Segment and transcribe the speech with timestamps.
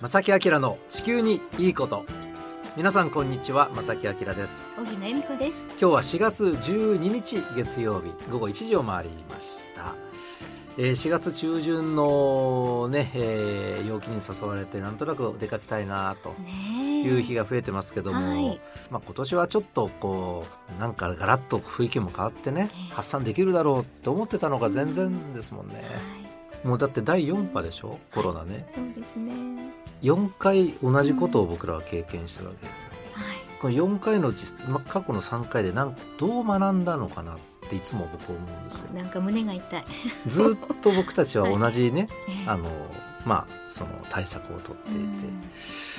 [0.00, 2.06] 正木明の地球にいいこと。
[2.74, 4.62] 皆さんこんにちは正木明です。
[4.74, 5.68] 小木恵美子です。
[5.72, 9.94] 今日は4月12日月曜日午後1時を回りました、
[10.78, 18.58] えー、4月中旬のね、えー、陽気に誘われてなんとなく出かけたいなとねいう日が増えてますけども、はい。
[18.90, 20.46] まあ、今年はちょっとこ
[20.78, 22.94] うなんかガラッと雰囲気も変わってねええ。
[22.94, 25.80] 発散できるだろうと思ってたのが全然ですもんね、は
[26.64, 26.66] い。
[26.66, 28.66] もうだって第4波でしょコロナね。
[28.70, 29.32] そうですね
[30.02, 33.36] 4回同じことを僕らは経験してるわけですよ、はい。
[33.60, 38.92] この4回のうち、まあ、過去の3回でなんどう学んだのかなっていつも僕思うんですよ。
[38.92, 39.84] なんか胸が痛い。
[40.26, 42.68] ずっと僕たちは同じね、え えあの
[43.24, 45.40] まあその対策をとっていて、うん。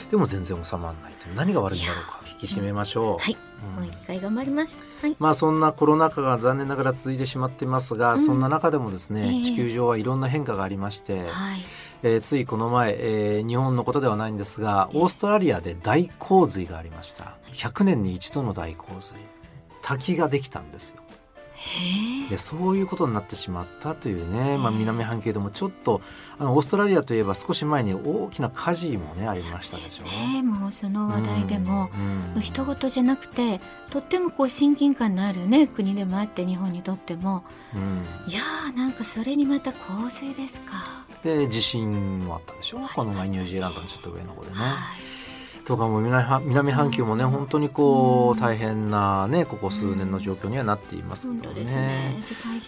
[0.09, 1.35] でも全然収まらないっていう。
[1.35, 3.37] 何が悪いんだろうか引き締めましょう、はい。
[3.77, 3.83] うん。
[3.83, 4.83] もう一回頑張ります。
[5.01, 5.15] はい。
[5.19, 8.19] まあそんなコロナ禍が残念ながら続いてしまっていますが、うん。
[8.19, 9.43] そんな中でもですね、ええ。
[9.43, 11.63] 地球上はいろんな変化がありまして、はい
[12.03, 17.35] えーついこの前、えー日本のことではないんですがオーストラリアで大洪水がありました。
[17.53, 19.15] 100年に一度の大洪水。
[19.81, 21.01] 滝ができたんですよ。
[21.53, 22.29] へえ。
[22.29, 26.01] でそういうことになってしまったというね、まあ、南半球でもちょっと
[26.39, 30.03] あのオーストラリアといえば少し前に大きな火事もねありましたでしょ。
[30.03, 30.09] ね。
[30.37, 32.41] えもうその話題でもうんうん。
[32.41, 37.43] 人事じゃなくてとってもこう親近感のあるね国でもあって日本にとっても。
[37.75, 38.05] うん。
[38.31, 44.55] いやーなんかそれにまた洪水ですかで地震もあったでしょ、この前ニュージーランドのちょっと上の方でね。
[44.55, 45.11] はい。
[45.63, 52.17] とかもう南半南半球もね本当にこう大変なねここ数年の状況にはなっていますけどね。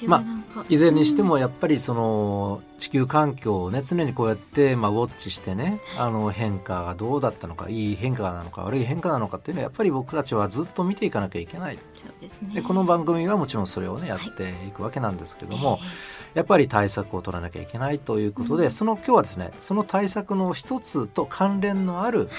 [0.06, 0.24] ま
[0.56, 11.80] あいずれにしてもやっぱりその地球環境をね常にこうやってまあウォッチしてねあの変化がどうだったのかいい変化なのか悪い変化なのかっていうのはやっぱり僕たちはずっと見ていかなきゃいけない。
[11.96, 12.54] そうですね。
[12.54, 15.86] でこの番組はもちろんそれをねやっていくわけなんですけども、え
[16.34, 18.72] やっぱり対策を取らなきゃいけないということで、うん。
[18.72, 22.30] その今日はですねその対策の一つと関連のある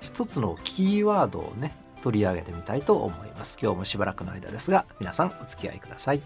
[0.00, 3.58] 一つのキーワードをね取り上げてみたいと思います。
[3.60, 6.20] 今日もしばらくの間ですが皆さんお付き合いください。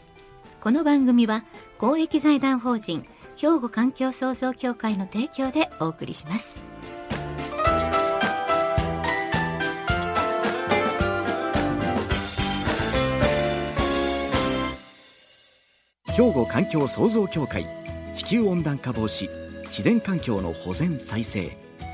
[0.60, 1.44] この番組は
[1.76, 3.04] 公益財団法人
[3.36, 6.58] 兵庫環境創造協会の提供でお送りします
[16.16, 17.66] 兵庫環境創造協会
[18.14, 19.28] 地球温暖化防止
[19.64, 21.50] 自然環境の保全再生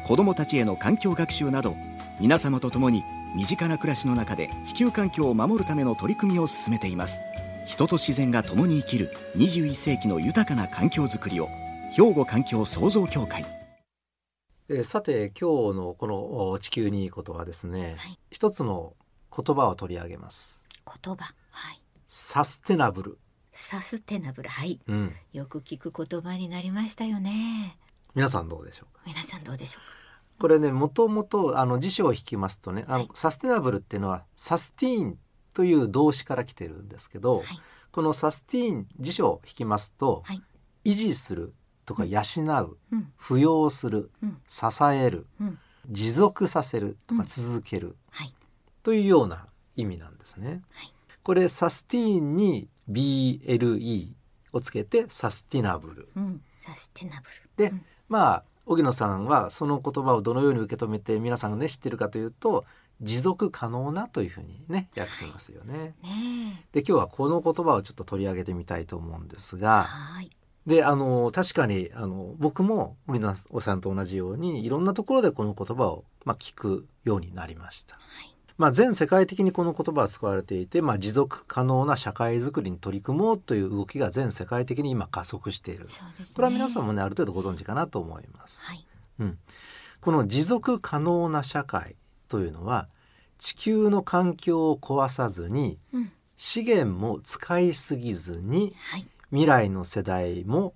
[0.06, 1.74] 子どもたちへの環境学習など
[2.20, 3.02] 皆様と共に
[3.34, 7.18] 身近な暮らしの中で地球環境を守るための取り組みを進めています。
[7.66, 11.48] 人と自然が共に生きる21世紀の豊かな環境づくりを
[11.92, 13.44] 兵庫環境創造協会。
[14.68, 18.18] えーさて今日のこのお地球にいいことはですね、はい。
[18.30, 18.94] 一つの
[19.34, 20.68] 言葉を取り上げます。
[20.84, 21.32] 言葉。
[21.50, 21.80] はい。
[22.06, 23.18] サステナブル、
[23.60, 24.48] サステナブル。
[24.48, 24.80] はい。
[24.88, 27.76] うん、よく聞く言葉になりましたよね。
[28.14, 28.96] 皆さんどうでしょう？
[28.96, 29.78] か皆さんどうでしょ
[30.40, 33.08] これねもともとあの辞書を引きますとねあの、はい。
[33.14, 35.18] サステナブルっていうのは sustain
[35.52, 37.46] という動詞から来てるんですけど、はい。
[37.92, 40.42] この sustain 辞書を引きますと、はい。
[40.84, 41.52] 維持する
[41.84, 43.12] とか養う、うん。
[43.20, 44.38] 扶養する、うん。
[44.48, 45.58] 支えるうん。
[45.88, 47.26] 持続させるとかうん。
[47.28, 48.34] 続ける、はい。
[48.82, 50.62] というような意味なんですね。
[50.72, 50.92] はい。
[51.22, 54.12] これサスティーンに BLE
[54.52, 56.08] をつけてサスティナブル。
[56.16, 62.64] うんサステナブで、うんまあ荻野さんはその言葉をどのように受け止めて皆さんがね知ってるかというと
[63.00, 65.94] 持続可能なというふうにね訳せますよね。
[66.02, 70.30] ルねで今日はこの言葉をちょっと取り上げてみたいと思うんですえがはい
[70.66, 77.94] であの確かにあの僕も荻野さんと同じようにいろんなところでこの言葉を、まあ、聞くようになりました。
[77.94, 78.29] はい
[78.60, 85.86] まあ、全世界的にこの言葉は使われていて、まあ、持続可能な社会づくりに取り組もうという動きが全世界的に今加速している。
[85.86, 85.90] ね。
[86.34, 88.60] これは皆さんもねある程度ご存知かなと思います。
[88.62, 88.86] はい。
[89.18, 89.38] うん、
[90.02, 91.96] この持続可能な社会
[92.28, 92.90] というのは
[93.38, 96.12] 地球の環境を壊さずにうん。
[96.36, 99.06] 資源も使いすぎずにはい。
[99.30, 100.74] 未来の世代も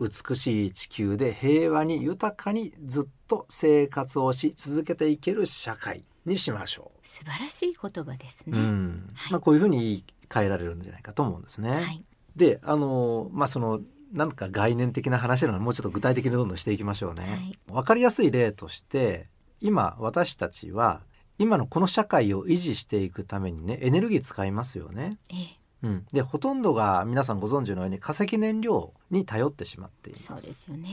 [0.00, 8.50] 美しい地球で平和に豊かにずっと生活をし続けていける社会にしましょ素晴らしい言葉ですう。
[8.50, 11.70] ね、うんはいまあ、こういうふうに言い換えられるんじゃないかと思うんですね。
[11.70, 12.04] はい
[12.36, 13.80] であのまあその
[14.12, 17.22] なんか概念的な話なのでもうちょっと具体的にどんどんしていきましょうね。
[17.22, 19.28] はいわかりやすい例として
[19.60, 21.00] 今私たちは
[21.38, 25.18] 今のこの社会を維持していくためにねエネルギー使いますよね。
[25.32, 30.26] ええうん、でほとんどが皆さんご存知のように化石燃料に頼ってしまっています。
[30.26, 30.88] そうですよね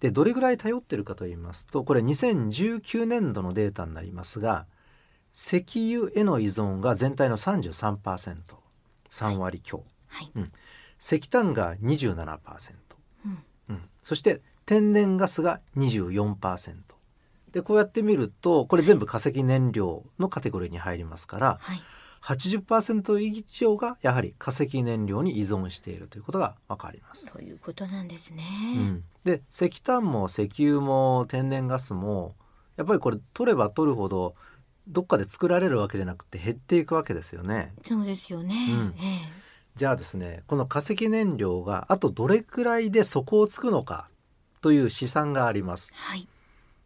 [0.00, 4.66] でどれぐらい頼ってるかと言いますとこれ2019年度のデータになりますが
[5.34, 5.64] 石
[5.94, 10.32] 油への依存が全体の 33%3 割強、はい。
[11.00, 12.72] 石炭が27%、
[13.24, 13.38] うん。
[13.68, 16.74] うん、そして天然ガスが24%
[17.52, 21.80] でこうやって見るとこれ全部化石燃料のカテゴリーに入りますからはい。
[22.22, 27.30] 80%以上がやはり化石燃料に依存しているということがわかります。
[27.30, 28.44] ということなんですね。
[28.76, 32.34] うん、で石炭も石油も天然ガスも
[32.76, 34.34] やっぱりこれ取れば取るほど
[34.88, 37.72] どっかで作られるわけじゃなくて減っていくわけですよね。
[37.82, 38.54] そうですよね。
[38.70, 44.08] うんえじゃあですねこの化石燃料があとどれくらいで底をつくのか
[44.60, 45.96] という試算がありますえ。
[45.96, 46.28] はい。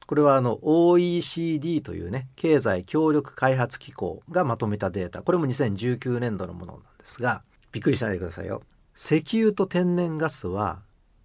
[0.06, 8.62] これはあの OECD というね経済協力開発機構がまとめたデータこれも2019年度のものなんですがびっくりしないでくださいよ
[8.96, 10.80] 石油と天然ガスは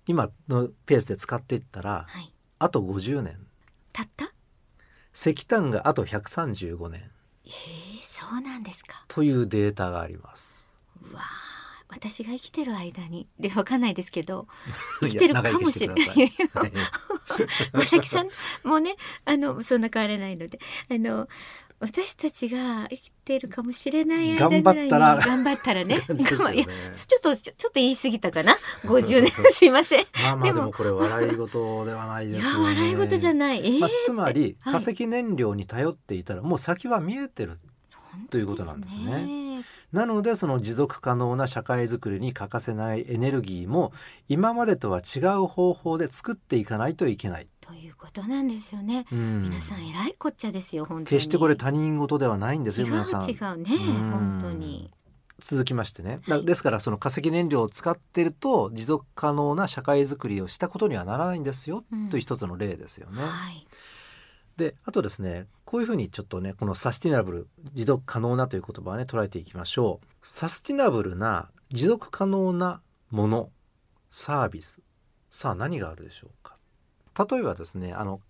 [0.06, 2.34] 今のペースで使っていったらはい。
[2.60, 3.38] あと50年
[3.94, 4.32] たった？
[5.14, 7.02] 石炭があと135年
[7.46, 7.52] ええ
[8.04, 9.04] そうなんですか。
[9.08, 10.68] というデータがあります
[11.02, 11.47] うわあ
[11.90, 14.48] 私が生きてる間にでわかんないですけど
[15.02, 15.98] 生きてるかもしれない。
[16.16, 16.32] いやい。
[17.72, 18.30] まさきさん
[18.64, 18.96] もね
[19.26, 21.28] あのそんな変わらないのであの
[21.80, 25.86] 私たちが生きてるかもしれない間ぐらいに頑張ったら。
[25.86, 26.56] ね ね。
[26.56, 28.56] いやちょっとちょっと言い過ぎたかな？
[28.84, 29.28] 50年。
[29.54, 30.06] すいません。
[30.24, 30.72] まあまあでも。
[30.72, 33.60] これ笑い事ではないですよね笑い事じゃない。
[33.64, 34.84] ええまあ、つまりはい。
[34.84, 37.60] 化石燃料に頼っていたらもう先は見えてる
[38.30, 39.64] ということなんですね。
[39.92, 43.94] なのでその持続可能な社会づくりに欠かせないエネルギーも
[44.28, 49.44] 今までとは違う方法で作っていかないといけない、ということなんですよね、うん。
[49.44, 51.06] 皆さん偉いこっちゃですよ本当に。
[51.08, 53.30] 決してこれ他人事ではないんですよ皆さん。
[53.30, 54.12] 違うねうん。
[54.12, 54.92] 本当に。
[55.40, 56.20] 続きましてね。
[56.28, 62.10] だですからその化石燃料を使ってると持続可能な社会づくりをしたことにはならないんですよ、うん。
[62.10, 63.22] という一つの例ですよね。
[63.22, 63.68] はい。
[64.58, 70.08] であとですねこういうふうにちょっとねこのサスティナブル持続可能なという言葉をね捉えていきましょう。
[70.26, 72.82] サスティナブルな持続可能な
[73.12, 73.50] もの
[74.10, 74.80] サービス。
[75.30, 76.56] さあ何があるでしょうか。
[77.30, 78.22] 例えばですねあの、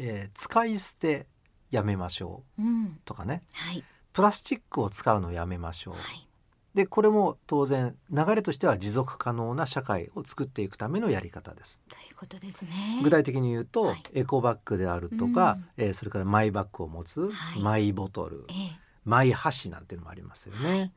[0.00, 1.28] えー使い捨て
[1.70, 2.62] やめましょう。
[2.62, 2.86] ん。
[2.86, 3.42] うとかね。
[3.52, 3.84] はい。
[4.12, 5.94] プラスチックを使うのをやめましょう。
[5.94, 6.29] はい
[6.74, 11.80] でこれも当然流れとしては持続可能な社会を作っていくためのやり方です。
[11.88, 13.00] ということですね。
[13.02, 14.02] 具体的に言うと、はい。
[14.14, 15.84] エコバッグであるとか、うん。
[15.84, 17.60] えーそれからマイバッグを持つ、はい。
[17.62, 18.80] マイボトルええ。
[19.04, 20.92] マイ箸なんていうのもありますよね、はい。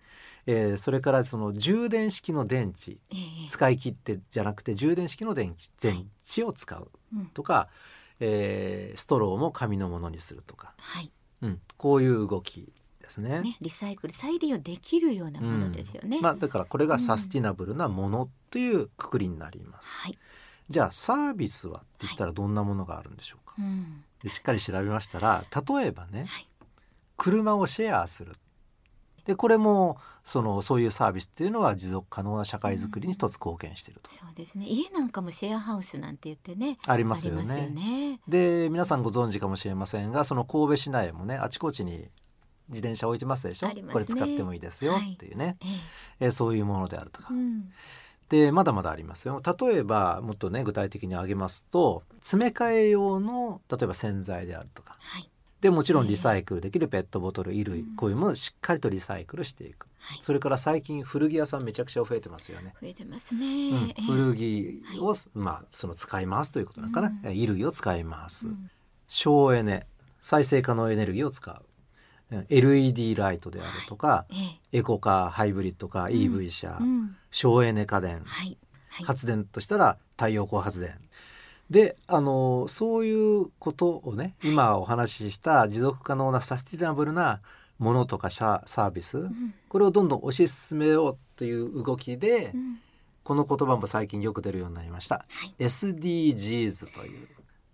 [0.45, 2.97] えーそれからその充電式の電池え
[3.45, 3.49] え。
[3.49, 5.97] 使い切ってじゃなくて充電式の電池はい。
[5.97, 7.25] 電池を使ううん。
[7.27, 7.69] とか、
[8.19, 11.11] えーストローも紙のものにするとか、はい。
[11.41, 12.71] うん、こういう動き
[13.03, 13.41] ですね。
[13.41, 19.91] ねリサイクル再利用できるようなものですよね、まあ、だからこれがサスティナブルなものというくくりになります。
[19.91, 20.17] はい、
[20.69, 26.47] じゃあサービスはって言ったらどんなものがあるんでしょうか、うん、でしっかり調べましたら例えばね、はい。
[27.17, 28.33] 車をシェアする。
[29.25, 34.65] でこれもそのそういうサービスっていうのは持続可能な社会づくりに一つ貢献していると、そうですね。
[34.65, 37.69] 家なんかもシェアハウスなんて言ってねありますよありますよね。
[37.69, 38.19] ね。
[38.27, 42.09] で皆さんご存知かもしれませんがその神戸市内もねあちこちに
[42.69, 43.67] 自転車置いてますでしょ？
[43.69, 43.83] ね。
[43.91, 45.13] これ使ってもいいですよはい。
[45.13, 46.27] っていうね、ええ。
[46.27, 47.27] ーそういうものであるとか。
[47.31, 47.71] え、うん。
[48.29, 49.41] でまだまだありますよ。
[49.45, 54.95] 例えばもっとね具体的に挙げますと詰め替え用の例えば洗剤であるとか。
[54.99, 55.29] はい。
[55.61, 57.95] でもちろんリサイクルできるペットボトル衣類、うん。
[57.95, 59.87] こういうものをしっかりとリサイクルしていく。
[59.99, 60.19] はい。
[60.21, 62.73] それから最近古着屋さんめちゃくちゃ増えてますよね。
[62.81, 63.89] 増えてますね、うん。
[63.89, 64.01] ええ。
[64.01, 67.21] 古着を、まあその使いますということなのかな、うん。
[67.21, 68.69] 衣類を使います、うん
[69.07, 69.85] 省エネ
[70.21, 71.55] 再生可能エネルギーを使う。
[71.55, 71.63] うん
[72.49, 74.35] LED ライトであるとか、え
[74.71, 74.79] え。
[74.79, 77.15] エコカーハイブリッドカー、EV 車、うん。
[77.31, 78.23] 省エネ家電、
[79.05, 80.99] 発電としたら太陽光発電。
[81.69, 87.41] であのそういうことをね今お話しした持続可能なサスティナブルな
[87.79, 89.53] ものとかササービス、うん。
[89.69, 92.79] これをどんどん推し進めようという動きで、うん。
[93.23, 95.15] この言葉も最近よく出るようになりました。
[95.15, 95.25] は
[95.59, 95.63] い。
[95.63, 97.27] SDGs という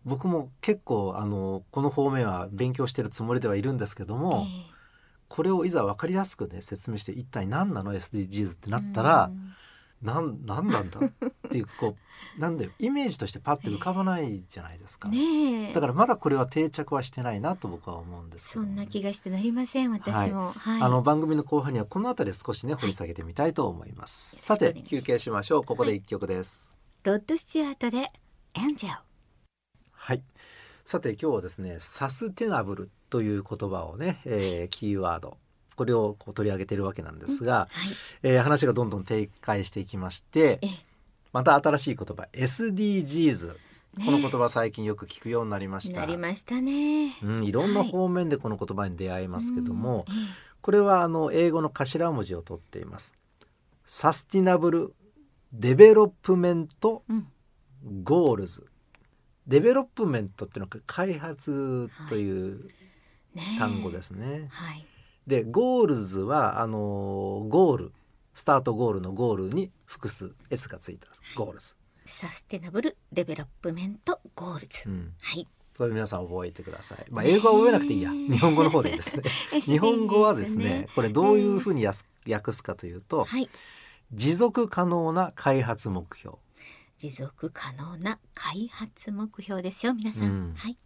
[0.06, 4.80] 僕も結構あのこの方面は勉強してるつもりではいるんですけども、ええ。
[5.28, 9.54] これをいざ分かりやすくね説明して一体何なの？SDGs ってなったら、うん。
[10.02, 11.00] なんなんなんだ？
[11.02, 11.12] っ
[11.50, 11.98] ていうこ
[12.38, 12.72] う なんだよ。
[12.80, 15.74] イメージとしてパッて浮かばないじゃないですか、ねえ。
[15.74, 20.54] だからまだこれは定着はしてないなと僕は思うんですけそどんな気がしてなりません私も。
[20.54, 25.64] はい、あの番組の後半にはこの辺り少しね掘り下げてみたいと思います、さてよろしくお願いします休憩しましょう。
[25.66, 26.74] ここで一曲です。
[27.04, 28.12] ロッド・スチュアートで
[28.54, 29.09] エンジェル
[30.10, 30.24] はい、
[30.86, 35.38] さて今日はですねサステナブルという言葉をね、えーキーワード
[35.76, 37.94] これをこう取り上げているわけなんですが、はい。
[38.24, 40.70] えー話がどんどん展開していきましてええ。
[41.32, 43.54] また新しい言葉 SDGs ね
[44.04, 46.00] この言葉最近よく聞くようになりました。
[46.00, 47.16] なりましたね。
[47.22, 50.18] うん、いろんな方面でこの言葉に出会いますけども、うんえ
[50.62, 53.14] これはあの英語の頭文字を取っています。
[53.86, 54.96] Sustainable
[55.54, 57.04] Development
[58.04, 58.66] Goals
[59.50, 62.70] development っていうのは開発という
[63.34, 64.48] ね単語ですね。
[64.50, 64.86] はい。
[65.28, 67.92] で goals はあのゴール。
[68.36, 71.76] スタートゴールのゴールに複数 S がついた goals。
[72.06, 75.14] Sustainable Development Go als、うん。
[75.22, 75.46] はい。
[75.78, 77.06] これ皆さん覚えてください。
[77.10, 78.12] まあ英語は覚えなくていいや。
[78.12, 79.24] 日本語の方でいいです ね。
[79.60, 83.50] 日本語はですね、これどういうふうにやす訳すかというと、はい。
[84.14, 86.38] 持続可能な開発目標
[87.00, 90.54] 持続可能な開発目標ですよ皆さん、うん。
[90.58, 90.78] はい。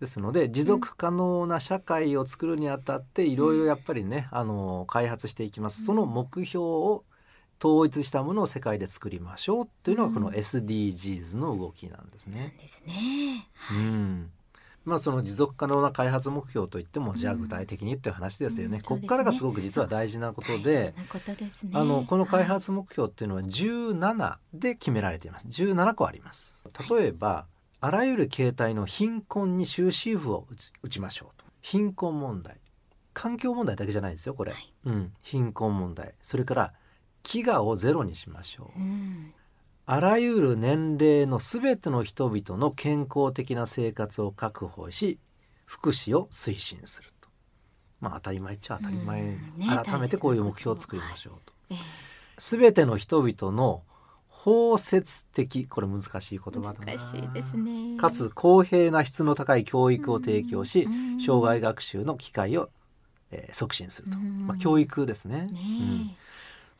[0.00, 5.86] ですので持続可能な社会を作るにあたっていろいろやっぱりね、あの開発していきます。
[5.86, 7.04] その目標を
[7.58, 12.54] 統一したものを世界で作りましょうというのがこの SDGs の動きなんですね。
[12.60, 13.48] ですね。
[13.70, 14.30] うん
[14.84, 18.76] まあその持続可能な開発目標といってもじゃあ具体的にっていう話ですよね。
[18.76, 20.94] うんここからがすごく実は大事なこと大でね
[21.72, 25.46] あのこの開はい発目標っていうのは17で決められています。
[25.48, 26.64] 17個あります。
[26.90, 27.46] 例えば、
[27.80, 31.44] あらゆる形態の貧困に終止符を打ち打ちましょうと。
[31.60, 32.58] 貧困問題、
[33.14, 34.52] 環境問題だけじゃないですよこれ。
[34.52, 36.72] はいうん、貧困問題、それから
[37.22, 38.80] 飢餓をゼロにしましょう。
[38.80, 39.34] うん
[39.84, 45.18] あらゆる年齢のすべての人々の健康的な生活を確保し
[45.66, 47.28] 福祉を推進すると。
[48.00, 49.28] まあ当たり前っちゃ当たり前、うん。
[49.56, 51.52] ね改めてこういう目標を作りましょうと。
[51.70, 51.76] え
[52.38, 53.82] すべての人々の
[54.28, 56.86] 包摂的これ難しい言葉だな。
[56.86, 57.96] 難しいですね。
[57.96, 62.70] かつ公平な質の高い教育を提供しうん障害学習の機会を、
[63.30, 65.46] えー促進すると、うんまあ、教育ですね。
[65.46, 66.10] ねうん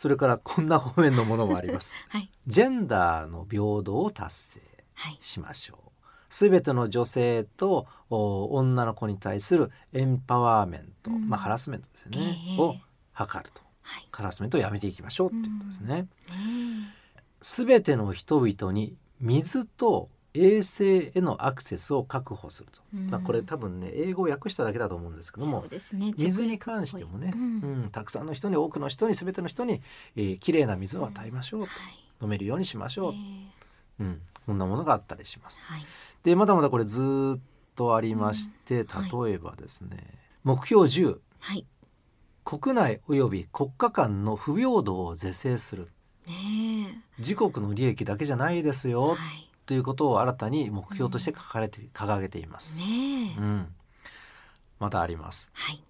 [0.03, 1.95] それからこんな方面のものもあります。
[2.11, 2.29] はい。
[2.49, 4.61] ジェンダーの平等を達成
[4.95, 6.07] はいしましょう。
[6.29, 11.29] すべての女性とお女の子に対するエンパワーメント、うん。
[11.29, 12.61] まあハラスメントですよね、ええ。
[12.61, 12.75] を
[13.17, 13.63] 図ると。
[13.83, 14.09] はい。
[14.11, 15.95] ハラスメントをやめていきましょうっていうことですね。
[15.95, 16.09] ね
[17.41, 22.81] すべての人々に水と衛生へのアクセスを確保すると。
[22.95, 23.11] うん。
[23.11, 25.69] まあこれ多分ね英語を訳しただけだと思うんですけどもね。
[26.17, 27.85] 水に関してもね、ううん。
[27.87, 27.91] ん。
[27.91, 29.83] たくさんの人に多くの人に全ての人に、
[30.17, 31.99] えー、きれいな水を与えましょうと、はい。
[32.23, 33.21] 飲めるようにしましょうえ、え
[34.01, 35.61] うん、こんなものがあったりします。
[35.63, 35.85] はい。
[36.23, 37.41] でまだまだこれずーっ
[37.77, 38.87] とありまして、うん。
[38.87, 39.31] はい。
[39.31, 39.99] 例えばですね、
[40.45, 41.67] 目標10はい。
[42.45, 45.89] 国内及び国家間の不平等を是正する。
[46.27, 52.83] ね自国の利益だけじゃないですえよ、はいということを新たに目標として書かれて、掲げています、ね
[53.39, 53.41] え。
[53.41, 53.69] うん、
[54.79, 55.51] またあります。
[55.55, 55.83] はい。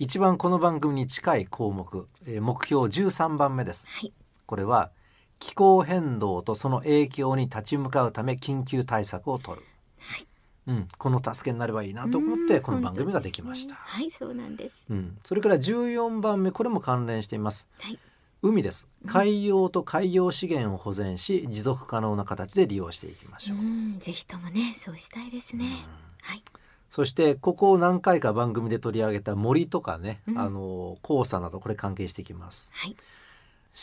[0.00, 3.86] 一番この番組に近い項目、えー目標13番目です。
[3.86, 4.12] はい。
[4.46, 4.90] これは
[5.38, 9.64] 気候変動とその影響に立ち向かうため緊急対策を取る、
[10.00, 10.26] はい。
[10.66, 12.62] うん、この助けになればいいなと思ってうん。
[12.62, 14.84] この番組ができました、ねはいそうなんです。
[14.90, 17.68] うん、それから14番目これも関連しています。
[17.78, 18.00] はい
[18.40, 18.86] 海です。
[19.04, 23.98] 海洋と海洋資源を保全し持続可能な形で利用していきましょう、うん。
[23.98, 25.66] ぜひともねそうしたいですね。
[26.22, 26.42] はい。
[26.88, 30.38] そしてここを何回か番組で取り上げた森とかね、うん。
[30.38, 32.70] あの黄砂などこれ関係してきます。
[32.72, 32.96] はい。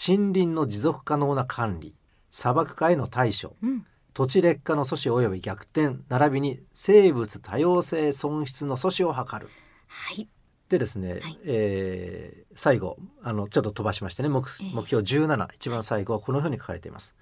[0.07, 1.93] 森林の持続可能な管理
[2.31, 3.85] 砂漠化への対処うん。
[4.13, 9.49] 土地劣化の阻止及び逆転並びに生物多様性損失の阻止を図る。
[9.87, 10.29] はい
[10.69, 11.39] でですね、はい。
[11.45, 14.73] えー最後あのちょっと飛ばしましてね目ええ。
[14.73, 17.15] 目標17一番最後はこのように書かれています。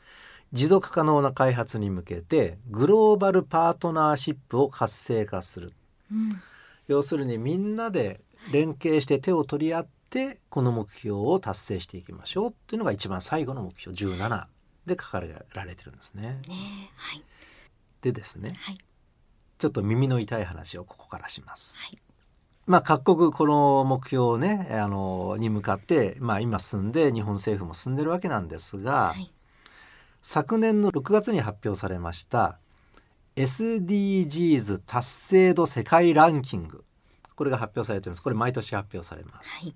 [0.51, 5.73] 持続可能な開発に向けてグローバルパートナーシップを活性化する。
[6.11, 6.39] うん。
[6.87, 8.21] 要するにみんなで
[8.51, 14.45] 連携して手を取り合ってこの目標を達成していきましょうっていうのが一番最後の目標17
[14.85, 16.21] で書かれられてるんですね。
[16.21, 16.53] ねえ
[16.95, 17.23] はい。
[18.01, 18.77] でですねはい。
[19.57, 21.75] ちょっと耳の痛い話をここからします。
[21.79, 21.97] はい
[22.65, 29.31] まあ各国この目標をねあのに向かって、まあ、今進んで日本政府も進んでるわけなんですが、はい。
[30.21, 32.57] 昨年の6月に発表されました
[33.35, 36.85] SDGs 達成度世界ランキング。
[37.35, 38.21] これが発表されています。
[38.21, 39.49] これ毎年発表されます。
[39.49, 39.75] はい。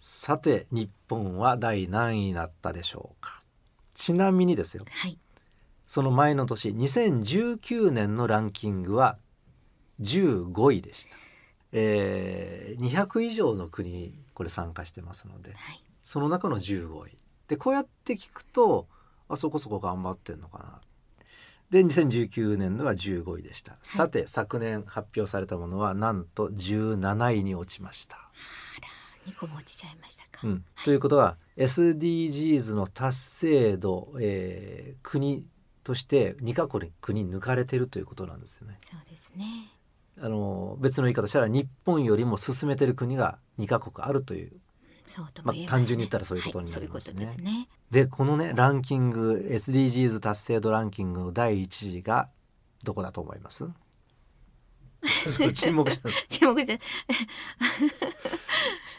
[0.00, 3.42] さて日本は第何位になったでしょうか。
[3.94, 4.84] ちなみにですよ。
[4.90, 5.18] はい。
[5.86, 9.18] その前の年2019年のランキングは
[10.00, 11.16] 15位でした、
[11.72, 15.82] えー200以上の国これ参加してますのではい。
[16.04, 17.16] その中の15位
[17.48, 18.86] でこうやって聞くと
[19.28, 20.80] あそこそこ頑張ってんのかな。
[21.70, 28.18] で2019年のは15位でした、さて昨年発表されたものはなんと17位に落ちました、
[29.24, 35.46] 二個も落ちちゃいましたか、うん、ということは SDGs の達成度、えー国
[35.82, 38.78] として2カ国に抜かれてるということなんですよね。
[38.84, 39.44] そうですね
[40.20, 44.52] あの別の言い方したら日本よりも進めてる国が2カ国あるという
[45.06, 47.68] そうとますね、まあ単純に言ったらそういうことになりますね。
[47.90, 52.28] でこのねランキング SDGs 達成度ランキングの第1位が
[52.82, 53.64] どこだと思います？
[55.26, 55.90] 沈黙
[56.28, 56.78] 沈黙じゃ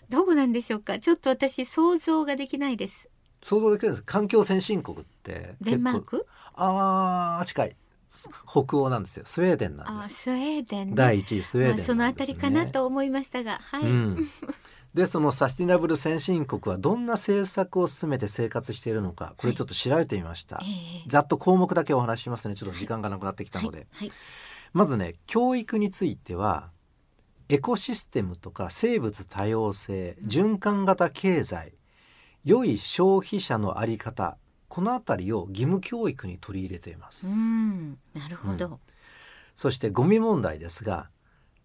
[0.10, 1.00] どこなんでしょうか？
[1.00, 3.10] ちょっと私想像ができないです。
[3.42, 4.04] 想像できるんです。
[4.04, 6.28] 環境先進国ってデンマーク？
[6.54, 7.76] ああ近い
[8.48, 9.24] 北欧なんですよ。
[9.26, 10.08] スウェーデンなんです。
[10.08, 14.30] あスウェーデン、ね、第一位スウェーデン、ね、そのあたりかなと思いましたがはい、うん。
[14.94, 22.56] でそのサスティナブル先進国はどんな政策を進めて生活しているのかこれちょっと調べてみました、はい、ざっと項目だけお話ししますね。
[22.56, 24.12] ちょっと時間がなくなってきたので、はいはい、
[24.74, 26.70] まずね教育については
[27.50, 31.74] エコシステムとか生物多様性循環型経済
[32.46, 34.38] 良い消費者のあり方
[34.74, 37.28] この辺りを義務教育に取り入れています。
[37.28, 38.80] なるほど、うん、
[39.54, 41.12] そしてゴミ問題ですが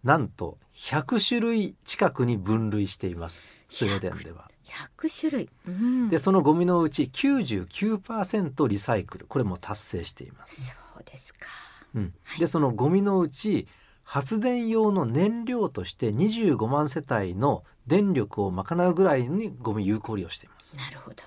[0.04, 3.54] なんと100種類近くに分類しています。
[3.70, 4.50] スウェーデンでは。
[4.98, 9.24] 100種類、うん、でそのゴミのうち99%リサイクル。
[9.24, 10.66] これも達成しています。
[10.66, 11.48] そうですか、
[11.94, 13.68] うん、でそのゴミのうち
[14.02, 20.76] 発電用の燃料として25万世帯の電力を賄うぐらいにゴミ有効利用しています。
[20.76, 21.22] なるほど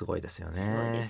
[0.00, 1.04] すごいですよね。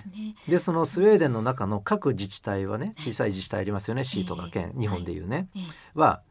[0.45, 5.47] で、ね、そのスウェーデンの中の各自治体はね小さい自治体ありますよね、市とか県、日本でいうね、
[5.93, 6.21] は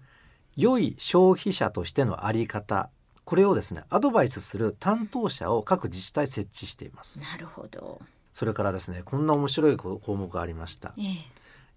[0.57, 2.91] 良い消費者としてのあり方
[3.25, 7.19] これをですねアドバイスする担当者を各自治体設置しています。
[7.21, 7.99] なるほど。
[8.35, 10.93] それからですねこんな面白い項目がありました。
[10.99, 11.07] えー、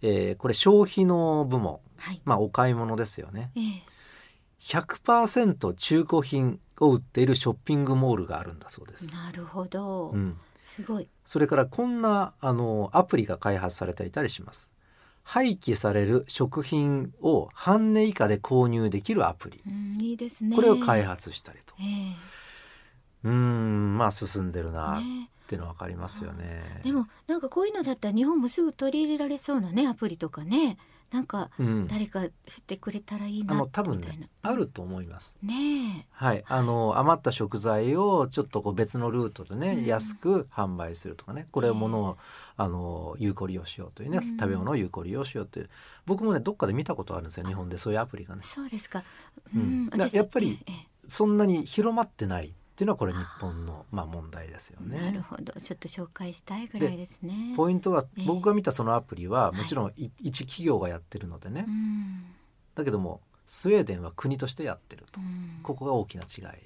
[0.02, 3.52] えー、これ消費の部門、はい、まあお買い物ですよね。
[3.56, 9.14] えー、100%中古品を売っているショッピングモールがあるんだそうです。
[9.14, 10.10] なるほど。
[10.10, 10.38] うん、
[10.74, 11.08] すごい。
[11.26, 14.72] それからこんなあのアプリが開発されていたりします。
[15.24, 20.56] 廃棄される食品を半値以下で購入できるアプリ、うん、いいですね。
[20.56, 25.02] これを開発したりと、えー、うんまあ進んでるなっ
[25.48, 30.78] ていうの分かりますよね、ね、でもなんかこういうのだったら日本もすぐ取り入れられそうなねアプリとかね
[31.14, 31.52] なんか
[31.88, 34.08] 誰か知ってくれたらいいな、うん、あの多分ね、
[34.42, 35.38] あると思います。
[35.44, 42.18] ねはいあの余った食材をちょっとこう別のルートでね、うん、安く販売するとかねこれをものを
[42.58, 45.70] あの有効利用しようというね、うん、食べ物を有効利用しようという
[46.08, 48.42] 僕もねどっかで見たことあるんですよ日本でそういうアプリがね。
[48.44, 49.04] そうですか。
[49.56, 50.58] うん、やっぱり
[51.08, 52.56] そんなに広まってない。
[52.74, 55.00] っていうのはこれ日本のまあ問題ですよね。
[55.00, 57.54] なるほど、ちょっと紹介したいぐらいですね。
[57.56, 61.68] ポイントは、僕が見たそのアプリはもちろん一企業がやってるのでね。
[62.74, 65.20] だけどもスウェーデンは国としてやってると、
[65.62, 66.60] ここが大きな違い。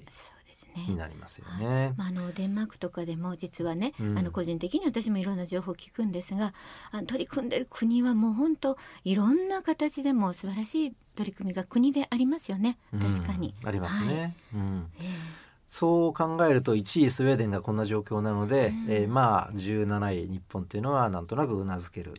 [0.86, 1.94] になりますよね。
[1.96, 6.52] まあ、あのデンマークとかでも実はね、うん、あの個人的に私もいろんな情報を聞くんですが
[6.90, 13.54] あの取り組んでる国はもう本当いろんな形でも素晴らしい取り組みが国でありますよね確かに。
[13.62, 14.06] うん、ありますね。
[14.14, 22.14] はい、うんえーそう考えると1位スウェーデンがこんな状況なので、うん、えー、まあ17位日本っていうのはなんとなくうなずける。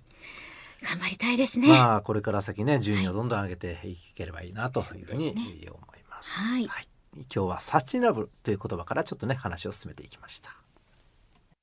[0.82, 1.68] 頑張りたいですね。
[1.68, 5.30] まあこれから先ね順位をどんどん上げていければいいなというふうに
[5.70, 6.40] 思います。
[6.40, 10.56] はい、はい、今日はサスティナブルという言葉からちょっとね話を進めていきました。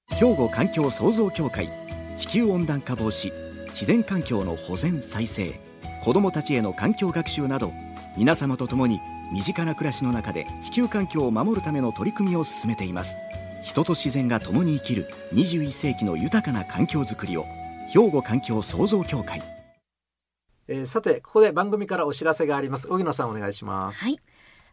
[0.08, 1.68] 兵庫環境創造協会
[2.16, 3.32] 地球温暖化防止
[3.68, 5.60] 自然環境の保全再生
[6.02, 7.72] 子どもたちへの環境学習など
[8.16, 9.00] 皆様と共に
[9.32, 13.16] 身近な暮らしの中で地球環境を守るための取り組みを進めています。
[13.62, 17.44] 人と自然が共に生きる21世紀の豊かな環境づくりを
[17.92, 19.42] 兵庫環境創造協会、
[20.68, 22.88] えー、さてここで番組からお知らせがあります。
[22.88, 23.98] 荻野さんお願いします。
[23.98, 24.20] はい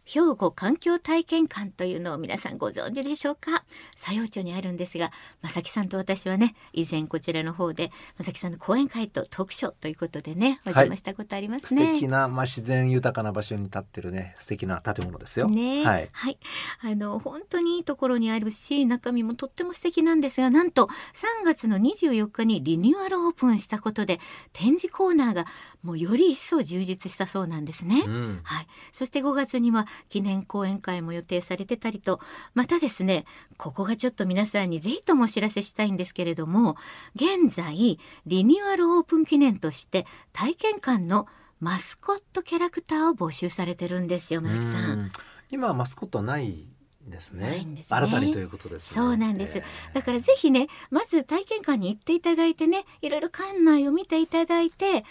[0.04, 3.64] 兵庫環境体験館というのを皆さんご存知でしょうか？
[3.94, 5.10] 佐用町にあるんですが
[5.42, 15.48] 正木さんと私はね以前こちらの方で正木さんの講演会とトークショーということでねお邪魔したことありますね、はい、素敵な、まあ、自然豊かな場所に立ってるね素敵な建物ですよ。
[15.48, 15.84] ね。
[15.84, 16.38] はい、はい、
[16.82, 24.20] あの本当にいいところにあるし中身もとっても素敵なんですがなんと3月の24日にリニューアルオープンしたことで
[24.52, 25.46] 展示コーナーが
[25.82, 28.66] もうより一層充実したそうなんですね、うん、はい。
[28.92, 32.20] そして5月には記念講演会も予定されてたりと
[32.54, 33.24] またですね
[33.56, 36.76] ここがちょっと皆さんにぜひともお知らせしたいんですけれども
[37.14, 41.26] 現在リニューアルオープン記念として体験館の
[41.60, 45.10] マスコットキャラクターを募集されてるんですよ、村木さん。
[45.50, 46.66] 今マスコットない
[47.10, 47.66] ですね。
[47.82, 47.96] すね。
[47.96, 49.62] 新たにということです、ね、そうなんです。
[49.92, 55.04] だからぜひね、まず体験館に行っていただいてね、いろいろ館内を見ていただいて、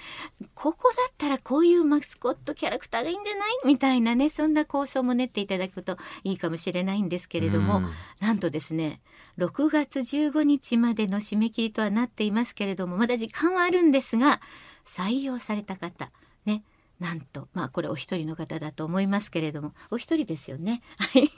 [0.55, 3.49] ここだったらこういうマスコットキャラクターがいいんじゃない？
[3.65, 7.87] みたいなね、そんな構想も練っていただくといいかもしれないんですけれども、ん。
[8.19, 9.01] なんとですね、
[9.37, 14.41] 6月15日までの締め切りとはなっていますけれども、まだ時間はあるんですが、
[14.85, 16.11] 採用された方、
[16.45, 16.63] ね、
[16.99, 20.81] なんとまあこれお一人の方だと思いますけれどもお一人ですよね。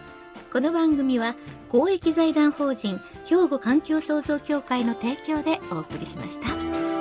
[0.52, 1.34] この番組は
[1.68, 6.99] 公益財団法人兵庫環境創造協会の提供でお送りしました。